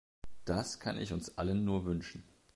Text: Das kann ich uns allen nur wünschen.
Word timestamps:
Das 0.45 0.79
kann 0.79 0.97
ich 0.97 1.13
uns 1.13 1.37
allen 1.37 1.63
nur 1.63 1.85
wünschen. 1.85 2.23